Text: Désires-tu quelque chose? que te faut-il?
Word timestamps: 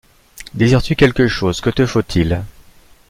Désires-tu 0.55 0.95
quelque 0.95 1.27
chose? 1.27 1.61
que 1.61 1.69
te 1.69 1.85
faut-il? 1.85 2.41